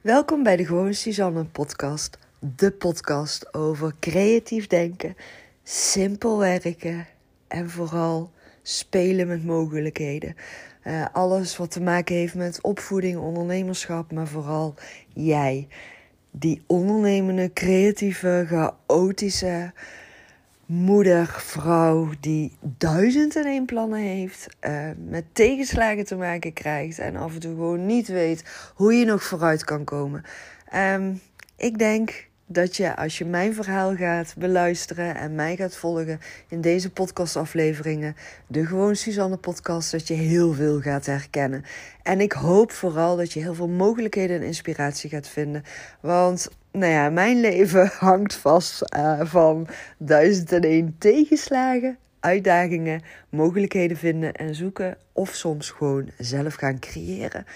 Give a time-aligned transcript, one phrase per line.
[0.00, 2.18] Welkom bij de Gewoon Suzanne podcast.
[2.56, 5.16] De podcast over creatief denken,
[5.62, 7.06] simpel werken
[7.48, 8.30] en vooral
[8.62, 10.36] spelen met mogelijkheden.
[10.84, 14.74] Uh, alles wat te maken heeft met opvoeding, ondernemerschap, maar vooral
[15.14, 15.68] jij.
[16.30, 19.72] Die ondernemende, creatieve, chaotische
[20.68, 27.16] moeder, vrouw die duizend en één plannen heeft, uh, met tegenslagen te maken krijgt en
[27.16, 30.24] af en toe gewoon niet weet hoe je nog vooruit kan komen.
[30.74, 31.20] Um,
[31.56, 36.60] ik denk dat je als je mijn verhaal gaat beluisteren en mij gaat volgen in
[36.60, 38.16] deze podcastafleveringen,
[38.46, 41.64] de Gewoon Suzanne podcast, dat je heel veel gaat herkennen.
[42.02, 45.62] En ik hoop vooral dat je heel veel mogelijkheden en inspiratie gaat vinden.
[46.00, 49.66] Want nou ja, mijn leven hangt vast uh, van
[49.98, 54.96] duizend en één tegenslagen, uitdagingen, mogelijkheden vinden en zoeken.
[55.12, 57.46] Of soms gewoon zelf gaan creëren.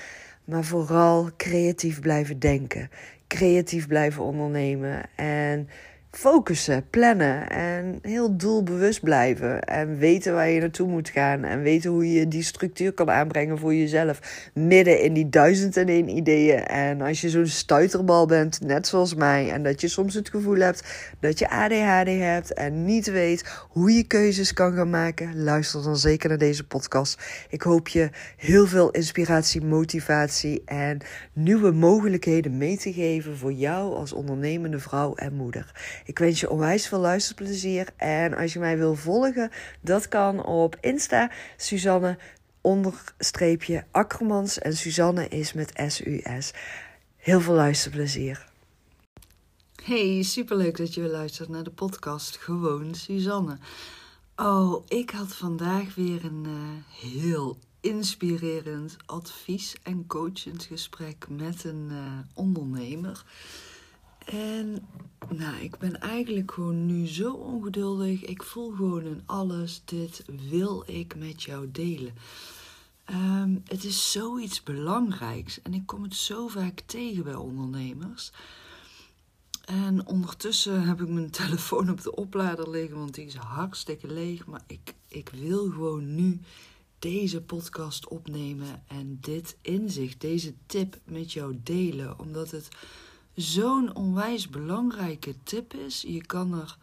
[0.44, 2.90] Maar vooral creatief blijven denken
[3.32, 5.68] creatief blijven ondernemen en
[6.12, 9.60] focussen, plannen en heel doelbewust blijven.
[9.62, 11.44] En weten waar je naartoe moet gaan.
[11.44, 14.50] En weten hoe je die structuur kan aanbrengen voor jezelf.
[14.54, 16.64] Midden in die duizend en één ideeën.
[16.66, 19.50] En als je zo'n stuiterbal bent, net zoals mij.
[19.50, 22.54] En dat je soms het gevoel hebt dat je ADHD hebt.
[22.54, 25.42] En niet weet hoe je keuzes kan gaan maken.
[25.42, 27.46] Luister dan zeker naar deze podcast.
[27.48, 30.98] Ik hoop je heel veel inspiratie, motivatie en
[31.32, 36.00] nieuwe mogelijkheden mee te geven voor jou als ondernemende vrouw en moeder.
[36.04, 37.88] Ik wens je onwijs veel luisterplezier.
[37.96, 39.50] En als je mij wil volgen,
[39.80, 41.30] dat kan op Insta.
[41.56, 42.18] Suzanne
[42.60, 44.58] onderstreepje Akkermans.
[44.58, 46.52] En Suzanne is met S-U-S.
[47.16, 48.50] Heel veel luisterplezier.
[49.84, 53.58] Hey, superleuk dat je weer luistert naar de podcast Gewoon Suzanne.
[54.36, 61.88] Oh, ik had vandaag weer een uh, heel inspirerend advies- en coachend gesprek met een
[61.90, 63.24] uh, ondernemer.
[64.26, 64.88] En
[65.28, 68.24] nou, ik ben eigenlijk gewoon nu zo ongeduldig.
[68.24, 72.14] Ik voel gewoon in alles, dit wil ik met jou delen.
[73.10, 78.32] Um, het is zoiets belangrijks en ik kom het zo vaak tegen bij ondernemers.
[79.64, 84.46] En ondertussen heb ik mijn telefoon op de oplader liggen, want die is hartstikke leeg.
[84.46, 86.40] Maar ik, ik wil gewoon nu
[86.98, 92.18] deze podcast opnemen en dit inzicht, deze tip met jou delen.
[92.18, 92.68] Omdat het
[93.34, 96.00] zo'n onwijs belangrijke tip is.
[96.00, 96.78] Je kan er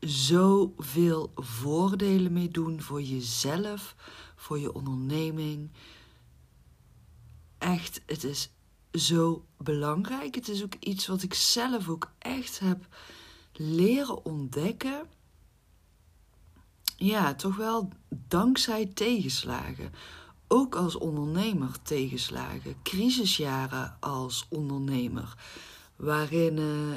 [0.00, 3.94] zoveel voordelen mee doen voor jezelf,
[4.36, 5.70] voor je onderneming.
[7.58, 8.50] Echt, het is
[8.92, 10.34] zo belangrijk.
[10.34, 12.86] Het is ook iets wat ik zelf ook echt heb
[13.52, 15.06] leren ontdekken.
[16.96, 19.92] Ja, toch wel dankzij tegenslagen
[20.48, 25.36] ook als ondernemer tegenslagen, crisisjaren als ondernemer,
[25.96, 26.96] waarin uh,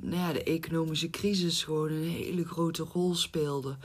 [0.00, 3.76] nou ja, de economische crisis gewoon een hele grote rol speelde.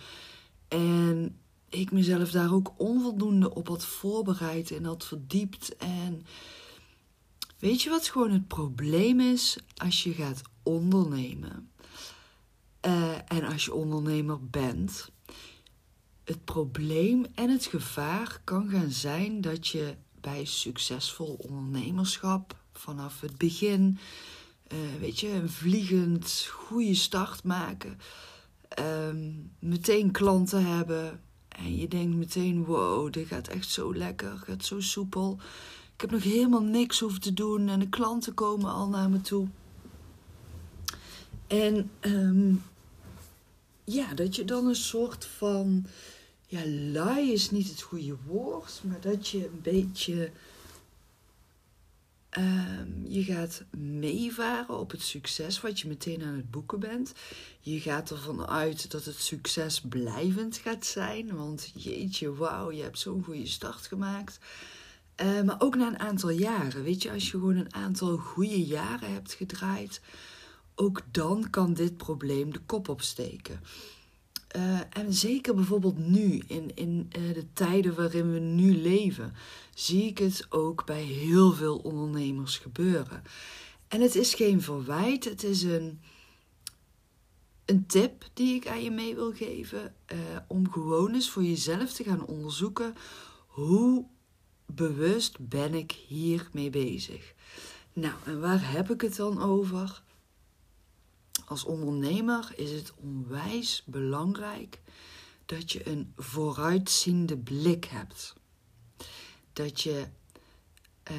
[0.68, 1.38] En
[1.70, 5.75] ik mezelf daar ook onvoldoende op had voorbereid en had verdiept.
[5.78, 6.25] En
[7.59, 11.70] weet je wat gewoon het probleem is als je gaat ondernemen?
[12.86, 15.12] Uh, en als je ondernemer bent,
[16.31, 23.38] het probleem en het gevaar kan gaan zijn dat je bij succesvol ondernemerschap vanaf het
[23.38, 23.97] begin,
[24.74, 28.00] uh, weet je, een vliegend goede start maken,
[28.80, 29.16] uh,
[29.59, 34.80] meteen klanten hebben en je denkt meteen: wow, dit gaat echt zo lekker, gaat zo
[34.80, 35.40] soepel.
[35.94, 39.22] Ik heb nog helemaal niks hoeven te doen en de klanten komen al naar me
[39.22, 39.47] toe.
[41.47, 42.64] En um,
[43.84, 45.86] ja, dat je dan een soort van
[46.52, 50.32] ja, lui is niet het goede woord, maar dat je een beetje.
[52.38, 57.14] Um, je gaat meevaren op het succes wat je meteen aan het boeken bent.
[57.60, 61.36] Je gaat ervan uit dat het succes blijvend gaat zijn.
[61.36, 64.40] Want jeetje, wauw, je hebt zo'n goede start gemaakt.
[65.22, 66.84] Uh, maar ook na een aantal jaren.
[66.84, 70.02] Weet je, als je gewoon een aantal goede jaren hebt gedraaid,
[70.76, 73.59] ook dan kan dit probleem de kop opsteken.
[74.56, 79.34] Uh, en zeker bijvoorbeeld nu, in, in uh, de tijden waarin we nu leven,
[79.74, 83.24] zie ik het ook bij heel veel ondernemers gebeuren.
[83.88, 86.00] En het is geen verwijt, het is een,
[87.66, 89.96] een tip die ik aan je mee wil geven.
[90.14, 90.18] Uh,
[90.48, 92.96] om gewoon eens voor jezelf te gaan onderzoeken
[93.47, 94.06] hoe
[94.66, 97.34] bewust ben ik hiermee bezig.
[97.94, 100.02] Nou, en waar heb ik het dan over?
[101.46, 104.79] Als ondernemer is het onwijs belangrijk
[105.46, 108.34] dat je een vooruitziende blik hebt.
[109.53, 110.05] Dat je
[111.11, 111.17] uh,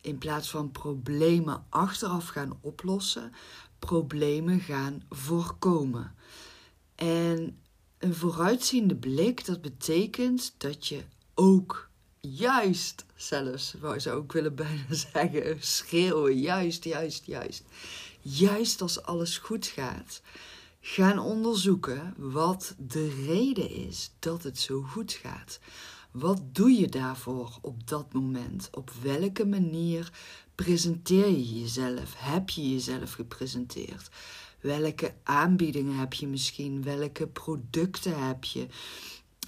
[0.00, 3.32] in plaats van problemen achteraf gaan oplossen,
[3.78, 6.14] problemen gaan voorkomen.
[6.94, 7.58] En
[7.98, 11.02] een vooruitziende blik, dat betekent dat je
[11.34, 11.90] ook
[12.20, 17.64] juist zelfs, wou ze ook willen bijna zeggen, schreeuwen, juist, juist, juist.
[18.24, 20.22] Juist als alles goed gaat,
[20.80, 25.58] gaan onderzoeken wat de reden is dat het zo goed gaat.
[26.10, 28.68] Wat doe je daarvoor op dat moment?
[28.72, 30.12] Op welke manier
[30.54, 32.14] presenteer je jezelf?
[32.16, 34.08] Heb je jezelf gepresenteerd?
[34.60, 36.82] Welke aanbiedingen heb je misschien?
[36.82, 38.66] Welke producten heb je?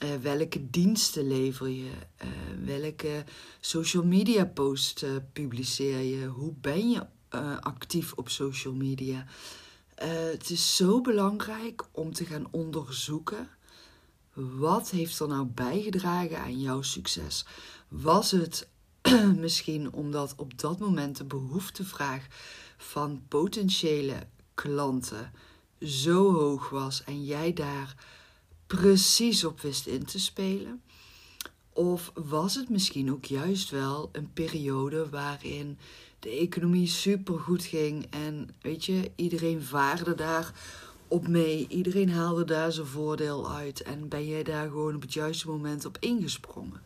[0.02, 1.90] Uh, welke diensten lever je?
[2.24, 2.28] Uh,
[2.64, 3.24] welke
[3.60, 6.26] social media posts uh, publiceer je?
[6.26, 7.06] Hoe ben je
[7.60, 9.26] actief op social media?
[9.94, 13.48] het is zo belangrijk om te gaan onderzoeken.
[14.32, 17.44] Wat heeft er nou bijgedragen aan jouw succes?
[17.88, 18.69] Was het
[19.36, 22.26] misschien omdat op dat moment de behoeftevraag
[22.76, 25.32] van potentiële klanten
[25.81, 27.94] zo hoog was en jij daar
[28.66, 30.82] precies op wist in te spelen?
[31.72, 35.78] Of was het misschien ook juist wel een periode waarin
[36.24, 40.52] de economie super goed ging en weet je, iedereen vaarde daar
[41.08, 45.12] op mee, iedereen haalde daar zijn voordeel uit en ben jij daar gewoon op het
[45.12, 46.82] juiste moment op ingesprongen?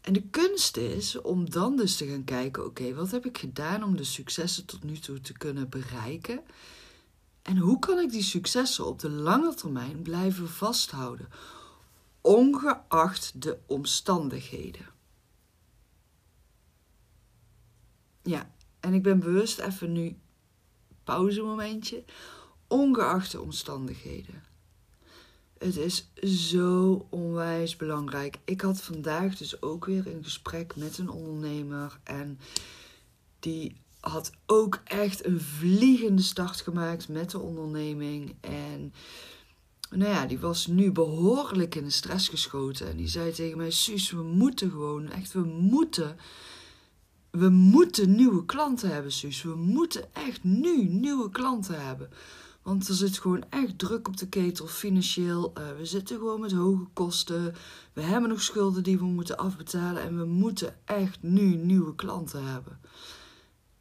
[0.00, 3.84] En de kunst is om dan dus te gaan kijken: oké, wat heb ik gedaan
[3.84, 6.40] om de successen tot nu toe te kunnen bereiken?
[7.42, 11.28] En hoe kan ik die successen op de lange termijn blijven vasthouden,
[12.20, 14.93] ongeacht de omstandigheden?
[18.24, 18.50] Ja,
[18.80, 20.16] en ik ben bewust even nu
[21.04, 22.04] pauzemomentje,
[22.66, 24.42] ongeacht de omstandigheden.
[25.58, 26.08] Het is
[26.50, 28.38] zo onwijs belangrijk.
[28.44, 31.98] Ik had vandaag dus ook weer een gesprek met een ondernemer.
[32.02, 32.38] En
[33.38, 38.34] die had ook echt een vliegende start gemaakt met de onderneming.
[38.40, 38.92] En
[39.90, 42.88] nou ja, die was nu behoorlijk in de stress geschoten.
[42.88, 46.16] En die zei tegen mij: Suus, we moeten gewoon, echt, we moeten.
[47.34, 49.42] We moeten nieuwe klanten hebben, Suus.
[49.42, 52.10] We moeten echt nu nieuwe klanten hebben.
[52.62, 55.52] Want er zit gewoon echt druk op de ketel financieel.
[55.58, 57.54] Uh, we zitten gewoon met hoge kosten.
[57.92, 60.02] We hebben nog schulden die we moeten afbetalen.
[60.02, 62.80] En we moeten echt nu nieuwe klanten hebben.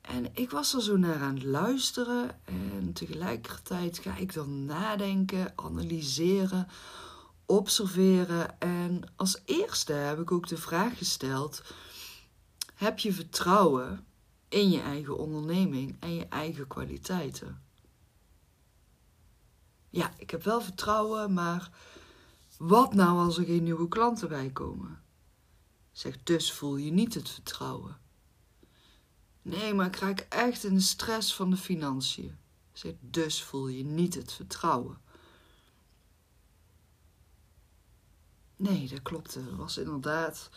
[0.01, 2.29] En ik was er zo naar aan het luisteren.
[2.45, 6.67] En tegelijkertijd ga ik dan nadenken, analyseren,
[7.45, 8.59] observeren.
[8.59, 11.61] En als eerste heb ik ook de vraag gesteld:
[12.83, 14.05] heb je vertrouwen
[14.49, 17.63] in je eigen onderneming en je eigen kwaliteiten?
[19.93, 21.69] ja, ik heb wel vertrouwen, maar
[22.57, 25.01] wat nou als er geen nieuwe klanten bij komen?
[25.91, 27.97] Zeg, dus voel je niet het vertrouwen.
[29.41, 32.37] Nee, maar ik raak echt in de stress van de financiën.
[32.71, 34.97] Zeg, dus voel je niet het vertrouwen.
[38.55, 39.39] Nee, dat klopte.
[39.39, 40.49] Er was inderdaad,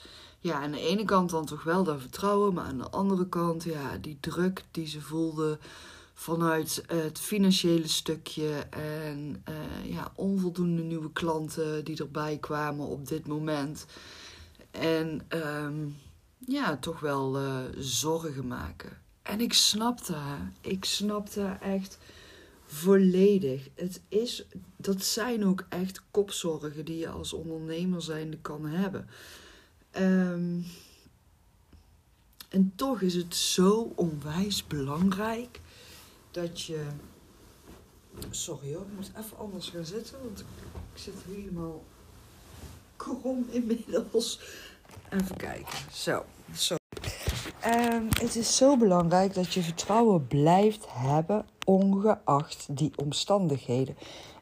[0.47, 3.65] ja, aan de ene kant dan toch wel dat vertrouwen, maar aan de andere kant,
[3.65, 5.59] ja, die druk die ze voelde
[6.15, 13.27] vanuit het financiële stukje en uh, ja, onvoldoende nieuwe klanten die erbij kwamen op dit
[13.27, 13.87] moment.
[14.71, 15.97] En um,
[16.39, 18.99] ja, toch wel uh, zorgen maken.
[19.23, 20.53] En ik snapte haar.
[20.61, 21.99] Ik snapte haar echt
[22.67, 23.69] volledig.
[23.75, 24.45] Het is,
[24.77, 29.09] dat zijn ook echt kopzorgen die je als ondernemer zijnde kan hebben.
[29.99, 30.67] Um,
[32.49, 35.61] en toch is het zo onwijs belangrijk
[36.31, 36.87] dat je.
[38.31, 40.47] Sorry hoor, ik moet even anders gaan zitten, want ik,
[40.95, 41.85] zit helemaal
[42.97, 44.41] krom inmiddels.
[45.11, 45.93] Even kijken.
[45.93, 46.25] Zo,
[46.55, 46.77] zo.
[47.67, 53.97] Um, het is zo belangrijk dat je vertrouwen blijft hebben, ongeacht die omstandigheden.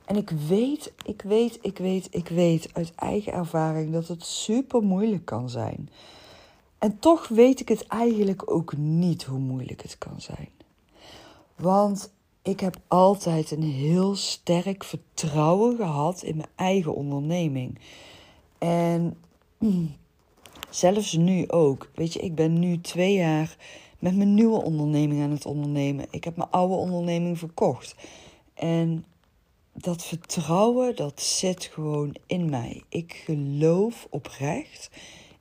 [0.04, 4.82] En ik weet, ik weet, ik weet, ik weet uit eigen ervaring dat het super
[4.82, 5.88] moeilijk kan zijn.
[6.78, 10.49] En toch weet ik het eigenlijk ook niet hoe moeilijk het kan zijn.
[11.56, 17.78] Want ik heb altijd een heel sterk vertrouwen gehad in mijn eigen onderneming.
[18.58, 19.16] En
[20.70, 21.90] zelfs nu ook.
[21.94, 23.56] Weet je, ik ben nu twee jaar
[23.99, 26.06] met mijn nieuwe onderneming aan het ondernemen.
[26.11, 27.94] Ik heb mijn oude onderneming verkocht.
[28.54, 29.04] En
[29.75, 32.83] dat vertrouwen, dat zit gewoon in mij.
[32.88, 34.90] Ik geloof oprecht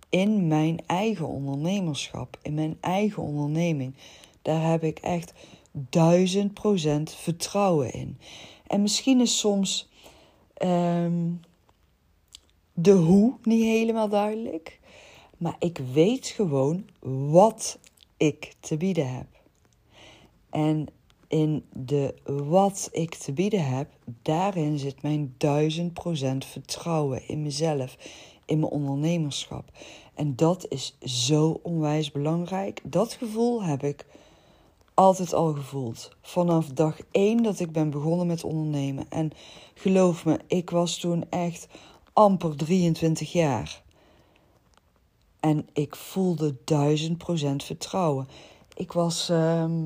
[0.10, 3.96] in mijn eigen ondernemerschap, in mijn eigen onderneming.
[4.42, 5.34] Daar heb ik echt
[5.72, 8.18] duizend procent vertrouwen in.
[8.68, 9.90] En misschien is soms
[10.63, 11.42] um,
[12.74, 14.80] de hoe niet helemaal duidelijk.
[15.38, 16.86] Maar ik weet gewoon
[17.30, 17.80] wat
[18.18, 19.28] ik te bieden heb.
[20.50, 20.88] En
[21.34, 23.90] in de wat ik te bieden heb,
[24.22, 27.98] daarin zit mijn duizend procent vertrouwen in mezelf,
[28.46, 29.72] in mijn ondernemerschap.
[30.13, 32.82] En dat is zo onwijs belangrijk.
[32.84, 34.06] Dat gevoel heb ik
[34.94, 36.12] altijd al gevoeld.
[36.22, 39.06] Vanaf dag één dat ik ben begonnen met ondernemen.
[39.10, 39.32] En
[39.74, 41.68] geloof me, ik was toen echt
[42.13, 43.84] amper 23 jaar.
[45.40, 48.28] En ik voelde duizend procent vertrouwen.
[48.75, 49.82] Ik was ehm,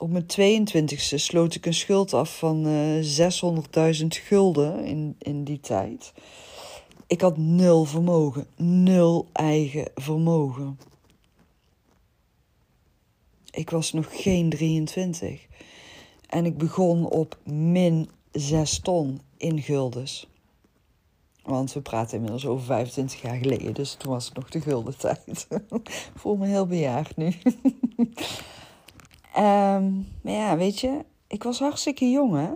[0.00, 3.32] op mijn 22e sloot ik een schuld af van uh, eh,
[4.00, 6.12] 600.000 gulden in, in die tijd.
[7.06, 10.78] Ik had nul vermogen, nul eigen vermogen.
[13.50, 15.46] Ik was nog geen 23.
[16.26, 20.28] En ik begon op min 6 ton in guldens.
[21.42, 24.98] Want we praten inmiddels over 25 jaar geleden, dus toen was het nog de gulden
[24.98, 25.48] tijd.
[26.20, 27.34] voel me heel bejaard nu.
[29.36, 32.50] um, maar ja, weet je, ik was hartstikke jong hè.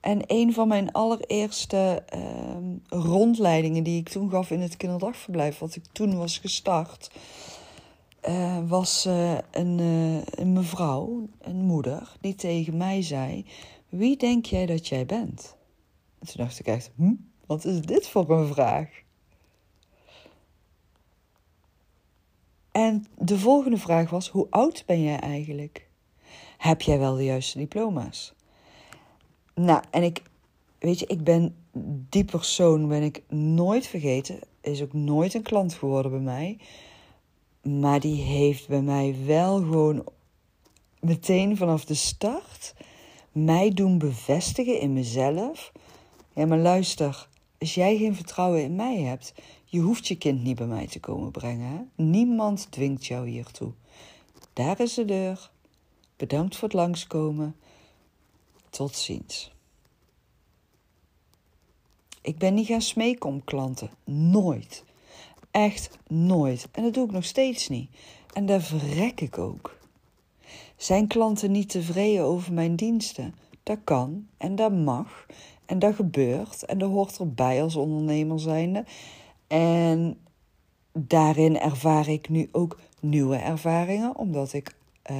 [0.00, 5.74] En een van mijn allereerste um, rondleidingen die ik toen gaf in het kinderdagverblijf, wat
[5.74, 7.10] ik toen was gestart,
[8.28, 9.04] uh, was
[9.50, 13.46] een, uh, een mevrouw, een moeder, die tegen mij zei:
[13.88, 15.56] Wie denk jij dat jij bent?
[16.18, 17.14] En toen dacht ik echt: hm,
[17.46, 19.03] wat is dit voor een vraag?
[22.74, 25.88] En de volgende vraag was: Hoe oud ben jij eigenlijk?
[26.58, 28.34] Heb jij wel de juiste diploma's?
[29.54, 30.22] Nou, en ik,
[30.78, 31.56] weet je, ik ben
[32.08, 34.38] die persoon ben ik nooit vergeten.
[34.60, 36.58] Is ook nooit een klant geworden bij mij.
[37.62, 40.04] Maar die heeft bij mij wel gewoon
[41.00, 42.74] meteen vanaf de start
[43.32, 45.72] mij doen bevestigen in mezelf.
[46.32, 47.28] Ja, maar luister,
[47.58, 49.34] als jij geen vertrouwen in mij hebt,
[49.74, 51.90] je hoeft je kind niet bij mij te komen brengen.
[51.94, 53.72] Niemand dwingt jou hiertoe.
[54.52, 55.50] Daar is de deur.
[56.16, 57.56] Bedankt voor het langskomen.
[58.70, 59.52] Tot ziens.
[62.22, 63.90] Ik ben niet gaan smeken om klanten.
[64.04, 64.84] Nooit.
[65.50, 66.68] Echt nooit.
[66.72, 67.90] En dat doe ik nog steeds niet.
[68.32, 69.76] En daar verrek ik ook.
[70.76, 73.34] Zijn klanten niet tevreden over mijn diensten?
[73.62, 75.26] Dat kan en dat mag
[75.66, 78.84] en dat gebeurt en dat hoort erbij als ondernemer zijnde.
[79.54, 80.16] En
[80.92, 84.74] daarin ervaar ik nu ook nieuwe ervaringen, omdat ik
[85.10, 85.16] uh,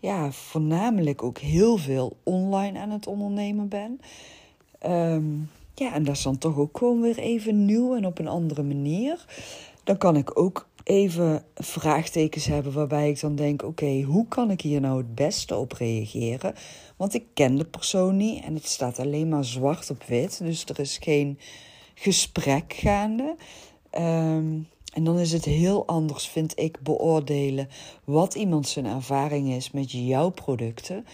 [0.00, 4.00] ja, voornamelijk ook heel veel online aan het ondernemen ben.
[4.86, 8.28] Um, ja, en dat is dan toch ook gewoon weer even nieuw en op een
[8.28, 9.24] andere manier.
[9.84, 14.60] Dan kan ik ook even vraagtekens hebben waarbij ik dan denk: oké, hoe kan ik
[14.60, 16.54] hier nou het beste op reageren?
[16.96, 20.64] Want ik ken de persoon niet en het staat alleen maar zwart op wit, dus
[20.64, 21.38] er is geen
[21.94, 23.36] gesprek gaande.
[23.90, 24.58] Ehm,
[24.92, 27.68] en dan is het heel anders, vind ik, beoordelen
[28.04, 31.06] wat iemand zijn ervaring is met jouw producten.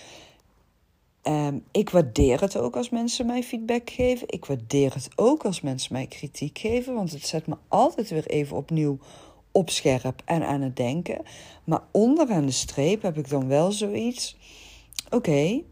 [1.22, 4.28] Ehm, ik waardeer het ook als mensen mij feedback geven.
[4.28, 8.26] Ik waardeer het ook als mensen mij kritiek geven, want het zet me altijd weer
[8.26, 8.98] even opnieuw
[9.52, 11.22] op scherp en aan het denken.
[11.64, 14.36] Maar onderaan de streep heb ik dan wel zoiets.
[15.10, 15.62] Oké,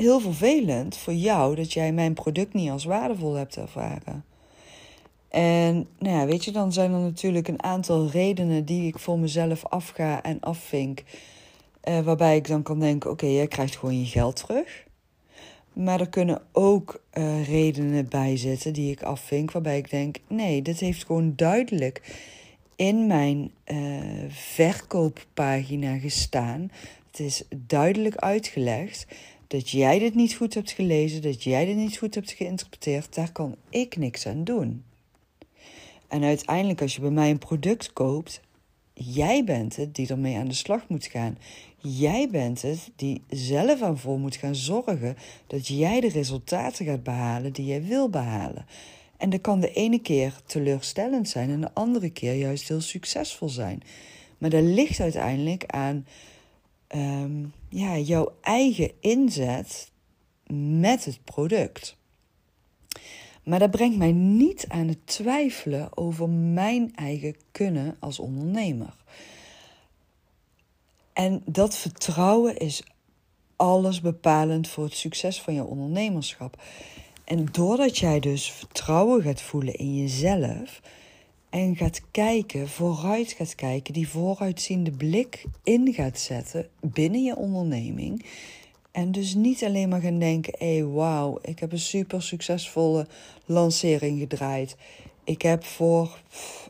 [0.00, 4.24] heel vervelend voor jou dat jij mijn product niet als waardevol hebt ervaren.
[5.28, 9.18] En nou ja, weet je, dan zijn er natuurlijk een aantal redenen die ik voor
[9.18, 11.02] mezelf afga en afvink.
[11.84, 14.86] Uh, waarbij ik dan kan denken: oké, jij krijgt gewoon je geld terug.
[15.72, 20.62] Maar er kunnen ook uh, redenen bij zitten die ik afvink, waarbij ik denk: nee,
[20.62, 22.16] dit heeft gewoon duidelijk
[22.76, 26.70] in mijn uh, verkooppagina gestaan.
[27.10, 29.06] Het is duidelijk uitgelegd
[29.48, 33.14] dat jij dit niet goed hebt gelezen, dat jij dit niet goed hebt geïnterpreteerd.
[33.14, 34.84] Daar kan ik niks aan doen.
[36.08, 38.40] En uiteindelijk, als je bij mij een product koopt,
[38.92, 41.38] jij bent het die ermee aan de slag moet gaan.
[41.76, 47.02] Jij bent het die zelf aan voor moet gaan zorgen dat jij de resultaten gaat
[47.02, 48.66] behalen die jij wil behalen.
[49.16, 53.48] En dat kan de ene keer teleurstellend zijn en de andere keer juist heel succesvol
[53.48, 53.82] zijn.
[54.38, 56.06] Maar dat ligt uiteindelijk aan
[56.94, 59.90] um, ja, jouw eigen inzet
[60.52, 61.96] met het product.
[63.42, 68.94] Maar dat brengt mij niet aan het twijfelen over mijn eigen kunnen als ondernemer.
[71.12, 72.82] En dat vertrouwen is
[73.56, 76.62] alles bepalend voor het succes van je ondernemerschap.
[77.24, 80.80] En doordat jij dus vertrouwen gaat voelen in jezelf
[81.50, 88.24] en gaat kijken, vooruit gaat kijken, die vooruitziende blik in gaat zetten binnen je onderneming.
[88.90, 93.06] En dus niet alleen maar gaan denken: hé, hey, wauw, ik heb een super succesvolle
[93.44, 94.76] lancering gedraaid.
[95.24, 96.22] Ik heb voor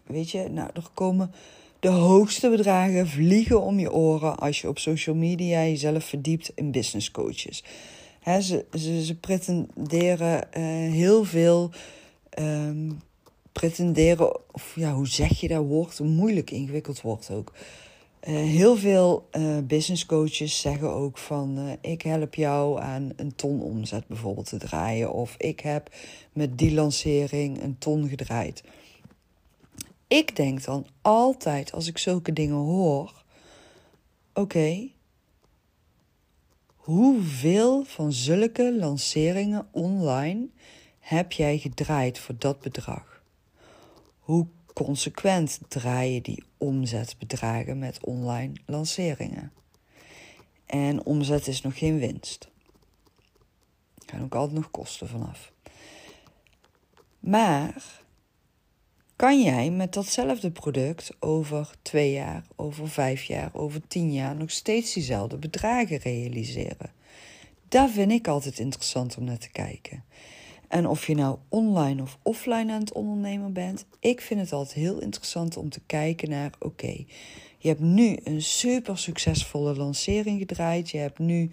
[0.06, 1.32] weet je, nou, er komen
[1.80, 6.70] de hoogste bedragen vliegen om je oren als je op social media jezelf verdiept in
[6.70, 7.64] business coaches.
[8.24, 11.70] ze, ze, ze pretenderen uh, heel veel.
[12.38, 12.98] Um,
[13.58, 15.98] pretenderen, of ja, hoe zeg je dat woord?
[15.98, 17.52] Een moeilijk ingewikkeld woord ook.
[18.28, 23.34] Uh, heel veel uh, business coaches zeggen ook van uh, ik help jou aan een
[23.34, 25.12] ton omzet bijvoorbeeld te draaien.
[25.12, 25.94] Of ik heb
[26.32, 28.62] met die lancering een ton gedraaid.
[30.08, 33.24] Ik denk dan altijd als ik zulke dingen hoor:
[34.34, 34.88] oké,
[36.76, 40.48] hoeveel van zulke lanceringen online
[40.98, 43.17] heb jij gedraaid voor dat bedrag?
[44.28, 49.52] Hoe consequent draai je die omzetbedragen met online lanceringen?
[50.66, 52.48] En omzet is nog geen winst.
[53.94, 55.52] Er gaan ook altijd nog kosten vanaf.
[57.18, 58.02] Maar
[59.16, 64.50] kan jij met datzelfde product over twee jaar, over vijf jaar, over tien jaar nog
[64.50, 66.92] steeds diezelfde bedragen realiseren?
[67.68, 70.04] Daar vind ik altijd interessant om naar te kijken.
[70.68, 74.74] En of je nou online of offline aan het ondernemen bent, ik vind het altijd
[74.74, 77.04] heel interessant om te kijken naar: oké,
[77.58, 81.50] je hebt nu een super succesvolle lancering gedraaid, je hebt nu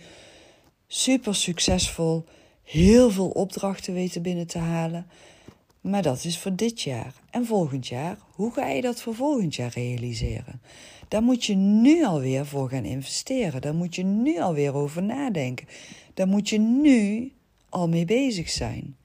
[0.87, 2.25] super succesvol
[2.63, 5.07] heel veel opdrachten weten binnen te halen.
[5.81, 7.13] Maar dat is voor dit jaar.
[7.29, 10.61] En volgend jaar, hoe ga je dat voor volgend jaar realiseren?
[11.07, 13.61] Daar moet je nu alweer voor gaan investeren.
[13.61, 15.67] Daar moet je nu alweer over nadenken.
[16.13, 17.31] Daar moet je nu
[17.69, 18.95] al mee bezig zijn.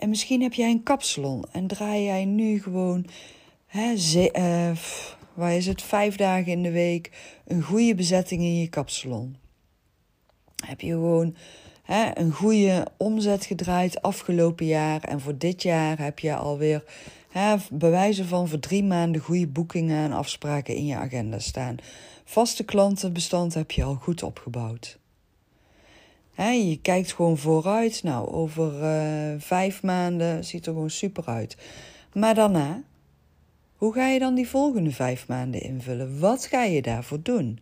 [0.00, 3.06] En misschien heb jij een kapsalon en draai jij nu gewoon,
[3.66, 4.76] hè, uh,
[5.34, 7.10] waar is het, vijf dagen in de week
[7.46, 9.36] een goede bezetting in je kapsalon.
[10.66, 11.36] Heb je gewoon
[11.82, 15.00] hè, een goede omzet gedraaid afgelopen jaar.
[15.00, 16.84] En voor dit jaar heb je alweer
[17.30, 21.76] hè, bewijzen van voor drie maanden goede boekingen en afspraken in je agenda staan.
[22.24, 24.99] Vaste klantenbestand heb je al goed opgebouwd.
[26.34, 28.02] Hè, je kijkt gewoon vooruit.
[28.02, 31.56] Nou, over uh, vijf maanden ziet er gewoon super uit.
[32.12, 32.82] Maar daarna,
[33.76, 36.18] hoe ga je dan die volgende vijf maanden invullen?
[36.18, 37.58] Wat ga je daarvoor doen?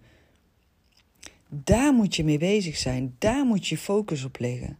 [1.49, 3.15] Daar moet je mee bezig zijn.
[3.19, 4.79] Daar moet je focus op liggen.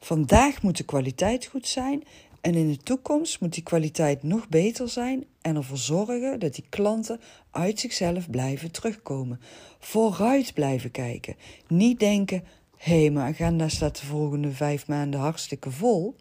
[0.00, 2.02] Vandaag moet de kwaliteit goed zijn
[2.40, 6.64] en in de toekomst moet die kwaliteit nog beter zijn en ervoor zorgen dat die
[6.68, 9.40] klanten uit zichzelf blijven terugkomen.
[9.78, 11.36] Vooruit blijven kijken.
[11.68, 12.44] Niet denken:
[12.80, 16.16] hé, hey, mijn agenda staat de volgende vijf maanden hartstikke vol.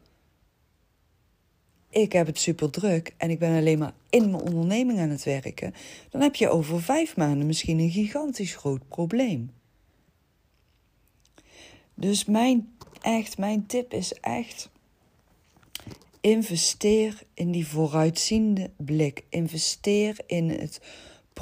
[1.90, 5.24] Ik heb het super druk en ik ben alleen maar in mijn onderneming aan het
[5.24, 5.74] werken.
[6.10, 9.52] Dan heb je over vijf maanden misschien een gigantisch groot probleem.
[11.94, 14.70] Dus mijn, echt, mijn tip is echt.
[16.22, 19.24] Investeer in die vooruitziende blik.
[19.30, 20.82] Investeer in het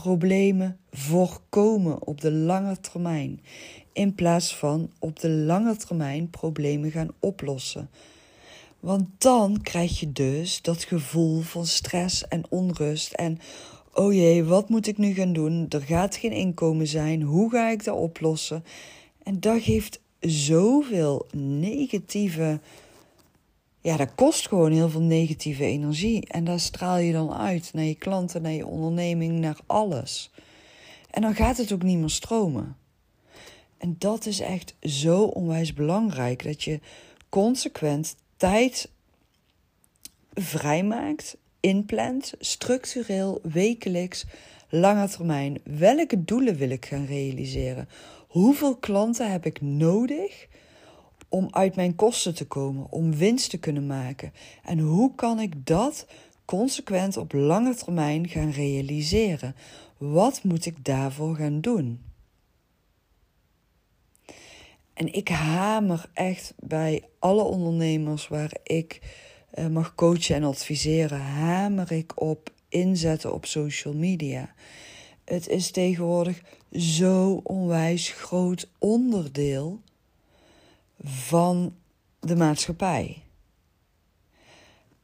[0.02, 3.42] problemen voorkomen op de lange termijn.
[3.94, 7.90] In plaats van op de lange termijn problemen gaan oplossen.
[8.80, 13.14] Want dan krijg je dus dat gevoel van stress en onrust.
[13.14, 13.40] En
[13.94, 15.66] oh jee, wat moet ik nu gaan doen?
[15.70, 17.22] Er gaat geen inkomen zijn.
[17.22, 18.64] Hoe ga ik dat oplossen?
[19.24, 22.60] En dat geeft zoveel negatieve.
[23.88, 26.28] Ja, dat kost gewoon heel veel negatieve energie.
[26.28, 30.32] En daar straal je dan uit naar je klanten, naar je onderneming, naar alles.
[31.10, 32.78] En dan gaat het ook niet meer stromen.
[33.78, 36.80] En dat is echt zo onwijs belangrijk dat je
[37.30, 38.90] consequent tijd
[40.34, 44.26] vrijmaakt, inplant, structureel, wekelijks,
[44.70, 45.60] lange termijn.
[45.64, 47.90] Welke doelen wil ik gaan realiseren?
[48.28, 50.48] Hoeveel klanten heb ik nodig
[51.30, 54.34] om uit mijn kosten te komen, om winst te kunnen maken?
[54.64, 56.08] En hoe kan ik dat
[56.46, 59.56] consequent op lange termijn gaan realiseren?
[59.98, 62.02] Wat moet ik daarvoor gaan doen?
[64.94, 69.02] En ik hamer echt bij alle ondernemers waar ik
[69.54, 74.54] uh, mag coachen en adviseren, hamer ik op inzetten op social media.
[75.26, 79.80] Het is tegenwoordig zo onwijs groot onderdeel
[81.00, 81.76] van
[82.20, 83.22] de maatschappij.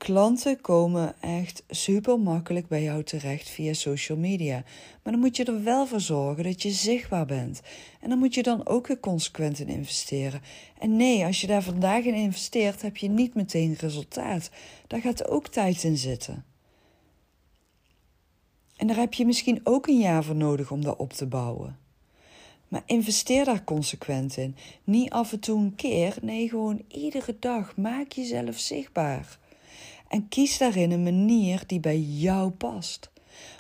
[0.03, 4.63] Klanten komen echt super makkelijk bij jou terecht via social media.
[5.03, 7.61] Maar dan moet je er wel voor zorgen dat je zichtbaar bent.
[8.01, 10.41] En dan moet je dan ook weer consequent in investeren.
[10.79, 14.49] En nee, als je daar vandaag in investeert, heb je niet meteen resultaat.
[14.87, 16.45] Daar gaat ook tijd in zitten.
[18.75, 21.77] En daar heb je misschien ook een jaar voor nodig om dat op te bouwen.
[22.73, 24.55] Maar investeer daar consequent in.
[24.83, 27.75] Niet af en toe een keer, nee, gewoon iedere dag.
[27.77, 29.39] Maak jezelf zichtbaar.
[30.07, 33.11] En kies daarin een manier die bij jou past.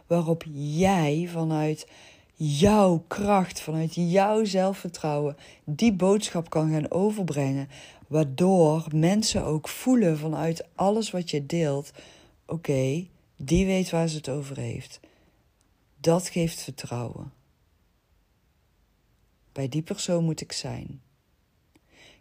[0.07, 1.87] Waarop jij vanuit
[2.35, 7.69] jouw kracht, vanuit jouw zelfvertrouwen, die boodschap kan gaan overbrengen.
[8.07, 11.91] Waardoor mensen ook voelen vanuit alles wat je deelt:
[12.45, 14.99] oké, die weet waar ze het over heeft.
[15.99, 17.42] Dat geeft vertrouwen.
[19.53, 21.01] Bij die persoon moet ik zijn.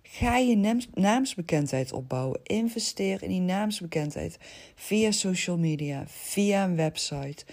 [0.02, 2.40] Ga je naamsbekendheid opbouwen.
[2.42, 4.38] Investeer in die naamsbekendheid
[4.74, 7.44] via social media, via een website.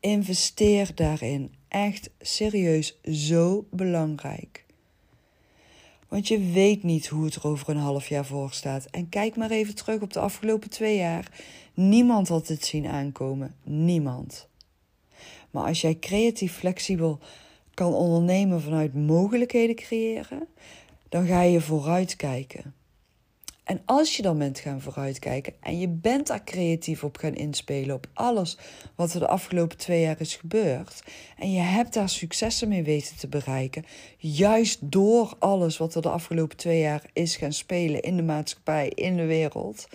[0.00, 1.54] Investeer daarin.
[1.68, 4.64] Echt serieus zo belangrijk.
[6.08, 8.84] Want je weet niet hoe het er over een half jaar voor staat.
[8.84, 11.42] En kijk maar even terug op de afgelopen twee jaar.
[11.74, 13.54] Niemand had het zien aankomen.
[13.62, 14.48] Niemand.
[15.50, 17.20] Maar als jij creatief flexibel
[17.74, 20.48] kan ondernemen vanuit mogelijkheden creëren,
[21.08, 22.74] dan ga je vooruitkijken.
[23.64, 27.94] En als je dan bent gaan vooruitkijken en je bent daar creatief op gaan inspelen
[27.94, 28.58] op alles
[28.94, 31.02] wat er de afgelopen twee jaar is gebeurd,
[31.38, 33.84] en je hebt daar successen mee weten te bereiken,
[34.18, 38.88] juist door alles wat er de afgelopen twee jaar is gaan spelen in de maatschappij,
[38.88, 39.88] in de wereld,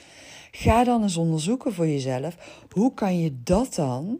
[0.51, 2.35] ga dan eens onderzoeken voor jezelf
[2.69, 4.19] hoe kan je dat dan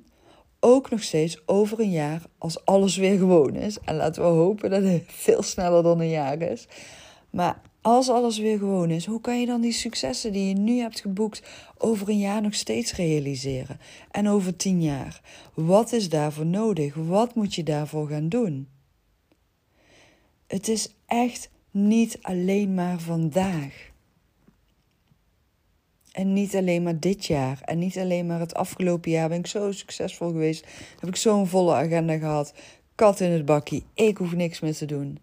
[0.59, 3.79] ook nog steeds over een jaar, als alles weer gewoon is.
[3.79, 6.67] En laten we hopen dat het veel sneller dan een jaar is.
[7.29, 10.79] Maar als alles weer gewoon is, hoe kan je dan die successen die je nu
[10.79, 11.41] hebt geboekt
[11.77, 13.79] over een jaar nog steeds realiseren?
[14.11, 15.21] En over tien jaar?
[15.53, 16.95] Wat is daarvoor nodig?
[16.95, 18.67] Wat moet je daarvoor gaan doen?
[20.47, 23.88] Het is echt niet alleen maar vandaag.
[26.19, 27.61] En niet alleen maar dit jaar.
[27.61, 30.65] En niet alleen maar het afgelopen jaar ben ik zo succesvol geweest.
[30.99, 32.53] Heb ik zo'n volle agenda gehad.
[32.95, 33.85] Kat in het bakkie.
[33.93, 35.19] Ik hoef niks meer te doen.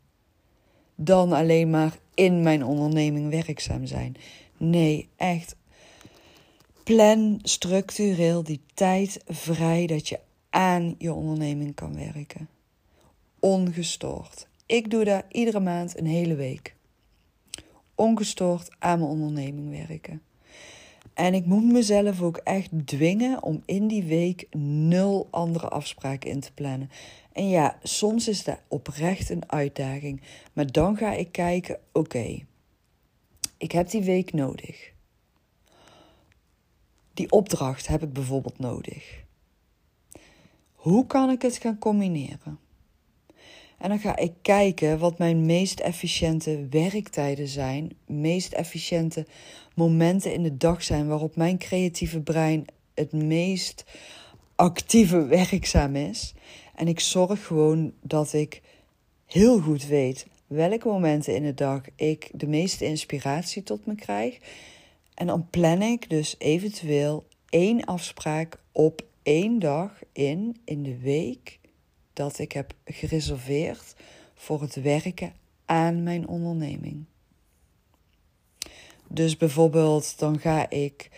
[0.94, 4.14] Dan alleen maar in mijn onderneming werkzaam zijn.
[4.56, 5.56] Nee, echt.
[6.84, 12.48] Plan structureel die tijd vrij dat je aan je onderneming kan werken.
[13.40, 14.48] Ongestoord.
[14.66, 16.74] Ik doe daar iedere maand een hele week.
[17.94, 20.22] Ongestoord aan mijn onderneming werken.
[21.16, 26.40] En ik moet mezelf ook echt dwingen om in die week nul andere afspraken in
[26.40, 26.90] te plannen.
[27.32, 30.20] En ja, soms is dat oprecht een uitdaging.
[30.52, 32.46] Maar dan ga ik kijken: oké,
[33.56, 34.92] ik heb die week nodig.
[37.14, 39.24] Die opdracht heb ik bijvoorbeeld nodig.
[40.72, 42.58] Hoe kan ik het gaan combineren?
[43.78, 49.26] En dan ga ik kijken wat mijn meest efficiënte werktijden zijn, meest efficiënte
[49.76, 53.84] momenten in de dag zijn waarop mijn creatieve brein het meest
[54.54, 56.34] actieve werkzaam is.
[56.74, 58.62] En ik zorg gewoon dat ik
[59.26, 64.38] heel goed weet welke momenten in de dag ik de meeste inspiratie tot me krijg.
[65.14, 71.58] En dan plan ik dus eventueel één afspraak op één dag in in de week
[72.12, 73.94] dat ik heb gereserveerd
[74.34, 75.32] voor het werken
[75.64, 77.04] aan mijn onderneming.
[79.08, 81.10] Dus bijvoorbeeld, dan ga ik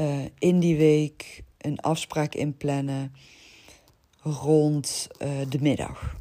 [0.00, 3.14] uh, in die week een afspraak inplannen
[4.22, 6.16] rond uh, de middag.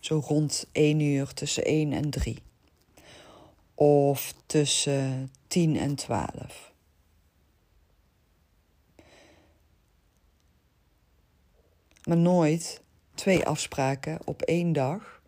[0.00, 2.38] Zo rond 1 uur, tussen 1 en 3.
[3.74, 6.72] Of tussen 10 en 12.
[12.04, 12.82] Maar nooit
[13.14, 15.22] twee afspraken op één dag,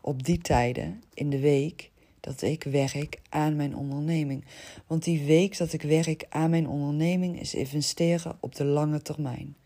[0.00, 1.91] op die tijden in de week,
[2.22, 4.44] dat ik werk aan mijn onderneming.
[4.86, 9.56] Want die week dat ik werk aan mijn onderneming is investeren op de lange termijn.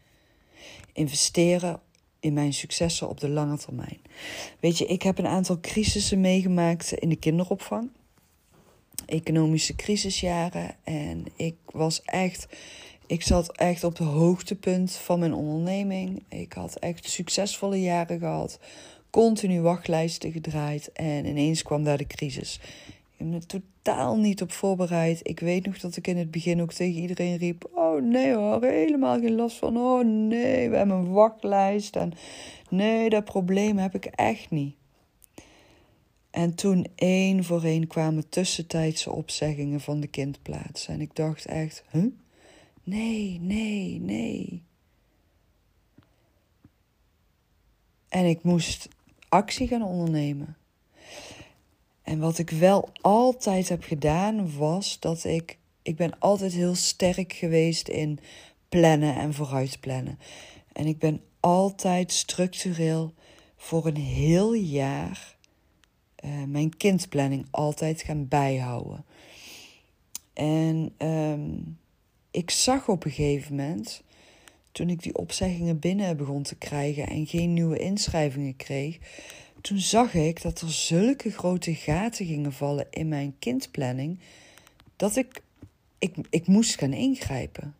[0.92, 1.80] Investeren
[2.20, 4.00] in mijn successen op de lange termijn.
[4.60, 7.90] Weet je, ik heb een aantal crisissen meegemaakt in de kinderopvang.
[9.06, 10.76] Economische crisisjaren.
[10.84, 12.46] En ik was echt
[13.06, 16.24] ik zat echt op het hoogtepunt van mijn onderneming.
[16.28, 18.58] Ik had echt succesvolle jaren gehad.
[19.16, 20.92] Continu wachtlijsten gedraaid.
[20.92, 22.60] En ineens kwam daar de crisis.
[22.86, 25.20] Ik ben er totaal niet op voorbereid.
[25.22, 28.64] Ik weet nog dat ik in het begin ook tegen iedereen riep: Oh nee hoor,
[28.64, 29.76] helemaal geen last van.
[29.76, 31.96] Oh nee, we hebben een wachtlijst.
[31.96, 32.12] En
[32.70, 34.74] nee, dat probleem heb ik echt niet.
[36.30, 40.88] En toen één voor één kwamen tussentijdse opzeggingen van de kindplaats.
[40.88, 42.06] En ik dacht echt: Huh?
[42.82, 44.62] Nee, nee, nee.
[48.08, 48.88] En ik moest
[49.28, 50.56] actie gaan ondernemen.
[52.02, 55.58] En wat ik wel altijd heb gedaan, was dat ik.
[55.82, 58.18] Ik ben altijd heel sterk geweest in
[58.68, 60.18] plannen en vooruitplannen.
[60.72, 63.14] En ik ben altijd structureel
[63.56, 65.36] voor een heel jaar
[66.24, 69.04] uh, mijn kindplanning altijd gaan bijhouden.
[70.32, 71.50] En ehm,
[72.30, 74.02] ik zag op een gegeven moment,
[74.76, 78.98] toen ik die opzeggingen binnen begon te krijgen en geen nieuwe inschrijvingen kreeg,
[79.60, 84.18] toen zag ik dat er zulke grote gaten gingen vallen in mijn kindplanning,
[84.96, 85.42] dat ik,
[85.98, 87.74] ik, ik moest gaan ingrijpen.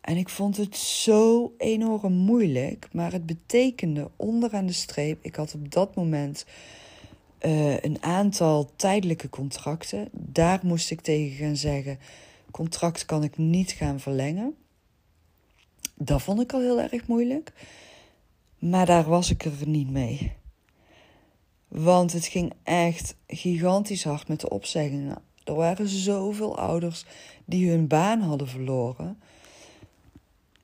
[0.00, 5.54] En ik vond het zo enorm moeilijk, maar het betekende onderaan de streep, ik had
[5.54, 6.46] op dat moment
[7.40, 10.08] uh, een aantal tijdelijke contracten.
[10.12, 11.98] Daar moest ik tegen gaan zeggen:
[12.50, 14.54] contract kan ik niet gaan verlengen.
[15.98, 17.52] Dat vond ik al heel erg moeilijk.
[18.58, 20.32] Maar daar was ik er niet mee.
[21.68, 25.18] Want het ging echt gigantisch hard met de opzeggingen.
[25.44, 27.04] Er waren zoveel ouders
[27.44, 29.18] die hun baan hadden verloren.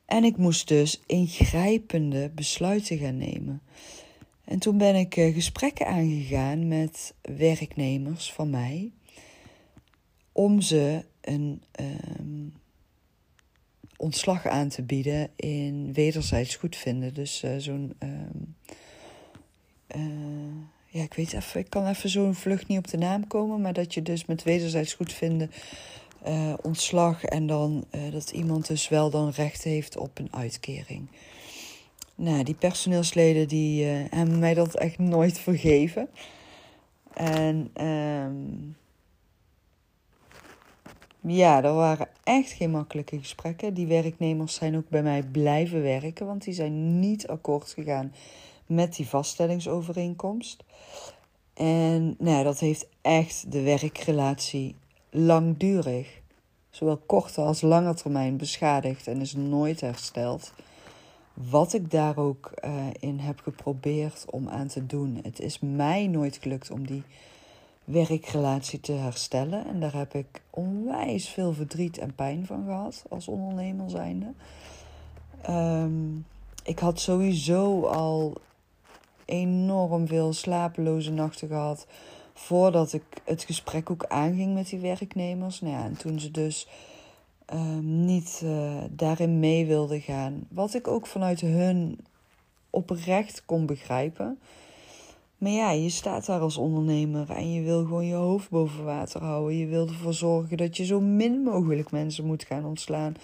[0.05, 3.61] En ik moest dus ingrijpende besluiten gaan nemen.
[4.45, 8.91] En toen ben ik uh, gesprekken aangegaan met werknemers van mij
[10.31, 11.61] om ze een
[12.19, 12.53] um,
[14.03, 17.13] ontslag aan te bieden in wederzijds goedvinden.
[17.13, 17.93] Dus uh, zo'n.
[17.99, 18.55] Um,
[19.95, 23.61] uh, ja, ik weet even, ik kan even zo'n vlucht niet op de naam komen,
[23.61, 25.51] maar dat je dus met wederzijds goedvinden
[26.27, 31.07] uh, ontslag en dan dat iemand dus wel dan recht heeft op een uitkering.
[32.15, 36.09] Nou, die personeelsleden die hebben mij dat echt nooit vergeven.
[37.13, 38.75] En um,
[41.23, 43.73] ja, er waren echt geen makkelijke gesprekken.
[43.73, 48.13] Die werknemers zijn ook bij mij blijven werken, want die zijn niet akkoord gegaan
[48.65, 50.63] met die vaststellingsovereenkomst.
[51.53, 54.75] En nou, dat heeft echt de werkrelatie
[55.09, 56.21] langdurig,
[56.69, 60.53] zowel korte als lange termijn, beschadigd en is nooit hersteld
[61.33, 65.19] wat ik daar ook uh, in heb geprobeerd om aan te doen.
[65.23, 67.03] Het is mij nooit gelukt om die
[67.83, 69.67] werkrelatie te herstellen.
[69.67, 74.33] En daar heb ik onwijs veel verdriet en pijn van gehad als ondernemer zijnde.
[75.49, 76.25] Um,
[76.63, 78.33] ik had sowieso al
[79.25, 81.87] enorm veel slapeloze nachten gehad
[82.33, 85.61] voordat ik het gesprek ook aanging met die werknemers.
[85.61, 86.67] Nou ja, en toen ze dus
[87.45, 90.47] Ehm, niet uh, daarin mee wilde gaan.
[90.49, 91.99] Wat ik ook vanuit hun
[92.69, 94.39] oprecht kon begrijpen.
[95.43, 99.21] Maar ja, je staat daar als ondernemer en je wil gewoon je hoofd boven water
[99.21, 99.57] houden.
[99.57, 103.15] Je wil ervoor zorgen dat je zo min mogelijk mensen moet gaan ontslaan.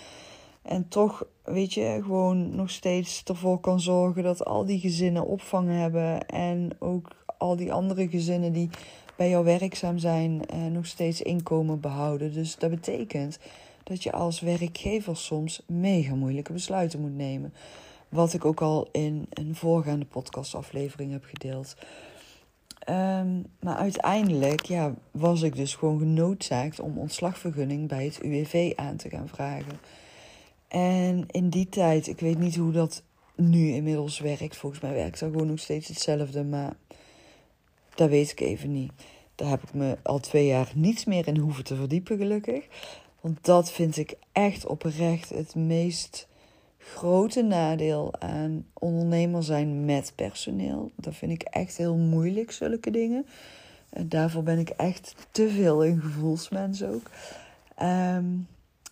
[0.62, 5.70] En toch, weet je, gewoon nog steeds ervoor kan zorgen dat al die gezinnen opvang
[5.70, 6.28] hebben.
[6.28, 8.70] En ook al die andere gezinnen die
[9.16, 12.34] bij jou werkzaam zijn, eh, nog steeds inkomen behouden.
[12.34, 13.40] Dus dat betekent
[13.84, 17.54] dat je als werkgever soms mega moeilijke besluiten moet nemen.
[18.10, 21.76] Wat ik ook al in een voorgaande podcastaflevering heb gedeeld.
[22.90, 28.96] Um, maar uiteindelijk ja, was ik dus gewoon genoodzaakt om ontslagvergunning bij het UWV aan
[28.96, 29.80] te gaan vragen.
[30.68, 33.04] En in die tijd, ik weet niet hoe dat
[33.36, 34.58] nu inmiddels werkt.
[34.58, 36.74] Volgens mij werkt dat gewoon nog steeds hetzelfde, maar
[37.96, 38.92] dat weet ik even niet.
[39.36, 42.68] Daar heb ik me al twee jaar niets meer in hoeven te verdiepen, gelukkig.
[43.22, 46.28] Want dat vind ik echt oprecht het meest
[46.80, 50.92] grote nadeel aan ondernemer zijn met personeel.
[50.96, 53.26] Dat vind ik echt heel moeilijk, zulke dingen.
[53.90, 57.10] En daarvoor ben ik echt te veel een gevoelsmens ook.
[57.76, 58.26] Ehm,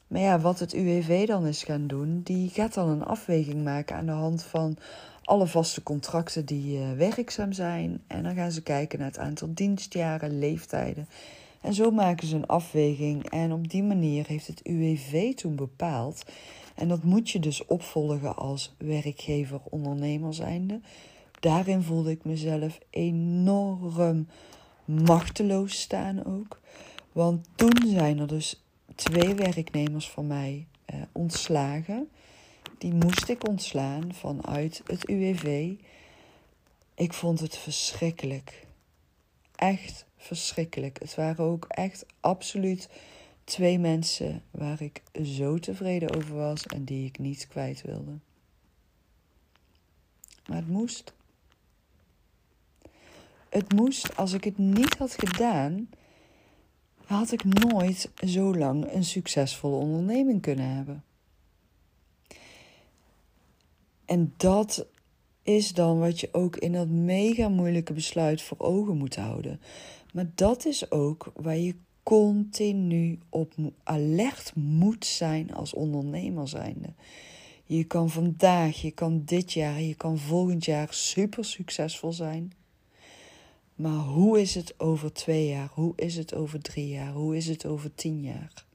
[0.07, 3.95] maar ja, wat het UWV dan is gaan doen, die gaat dan een afweging maken
[3.95, 4.77] aan de hand van
[5.23, 8.03] alle vaste contracten die uh, werkzaam zijn.
[8.07, 11.07] En dan gaan ze kijken naar het aantal dienstjaren, leeftijden
[11.61, 16.25] en zo maken ze een afweging en op die manier heeft het UWV toen bepaald.
[16.77, 20.79] En dat moet je dus opvolgen als werkgever, ondernemer zijnde.
[21.39, 24.27] Daarin voelde ik mezelf enorm
[24.85, 26.59] machteloos staan ook.
[27.11, 28.63] Want toen zijn er dus
[28.95, 32.09] twee werknemers van mij eh, ontslagen.
[32.77, 35.73] Die moest ik ontslaan vanuit het UWV.
[36.95, 38.65] Ik vond het verschrikkelijk.
[39.55, 40.99] Echt verschrikkelijk.
[40.99, 42.89] Het waren ook echt absoluut
[43.47, 48.11] twee mensen waar ik zo tevreden over was en die ik niet kwijt wilde.
[50.47, 51.13] Maar het moest.
[53.49, 55.89] Het moest, als ik het niet had gedaan,
[57.05, 61.03] had ik nooit zo lang een succesvolle onderneming kunnen hebben.
[64.05, 64.85] En dat
[65.43, 69.61] is dan wat je ook in dat mega moeilijke besluit voor ogen moet houden.
[70.13, 71.75] Maar dat is ook waar je
[72.07, 76.93] continu op alert moet zijn als ondernemer zijnde.
[77.65, 82.53] Je kan vandaag, je kan dit jaar, je kan volgend jaar super succesvol zijn.
[83.75, 85.69] Maar hoe is het over twee jaar?
[85.73, 87.11] Hoe is het over drie jaar?
[87.11, 88.65] Hoe is het over tien jaar?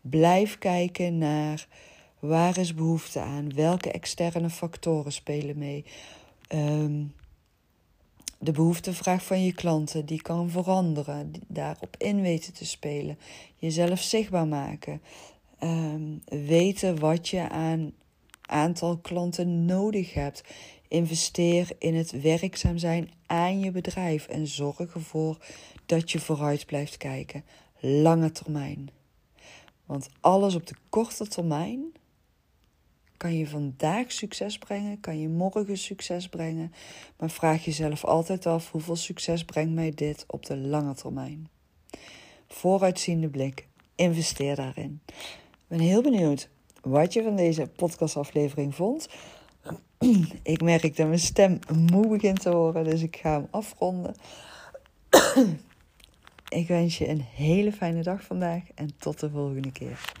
[0.00, 1.68] Blijf kijken naar
[2.18, 5.84] waar is behoefte aan, welke externe factoren spelen mee.
[6.48, 7.02] Ehm,
[8.42, 11.32] de behoeftevraag van je klanten, die kan veranderen.
[11.46, 13.18] Daarop in weten te spelen.
[13.56, 15.02] Jezelf zichtbaar maken.
[15.58, 17.92] Ehm, weten wat je aan
[18.40, 20.44] aantal klanten nodig hebt.
[20.88, 25.38] Investeer in het werkzaam zijn aan je bedrijf en zorg ervoor
[25.86, 27.44] dat je vooruit blijft kijken.
[27.80, 28.90] Lange termijn.
[29.86, 31.92] Want alles op de korte termijn
[33.20, 36.72] kan je vandaag succes brengen, kan je morgen succes brengen,
[37.18, 41.48] maar vraag jezelf altijd af hoeveel succes brengt mij dit op de lange termijn.
[42.48, 45.00] Vooruitziende blik, investeer daarin.
[45.06, 46.48] Ik ben heel benieuwd
[46.82, 49.08] wat je van deze podcastaflevering vond.
[50.42, 51.58] Ik merk dat mijn stem
[51.92, 54.14] moe begint te worden, dus ik ga hem afronden.
[56.48, 60.12] Ik wens je een hele fijne dag vandaag en tot de volgende keer.